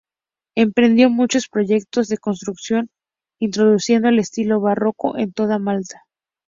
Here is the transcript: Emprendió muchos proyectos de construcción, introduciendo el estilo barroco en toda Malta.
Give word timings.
Emprendió 0.55 1.11
muchos 1.11 1.47
proyectos 1.47 2.07
de 2.07 2.17
construcción, 2.17 2.89
introduciendo 3.39 4.09
el 4.09 4.17
estilo 4.17 4.59
barroco 4.59 5.15
en 5.19 5.31
toda 5.31 5.59
Malta. 5.59 6.07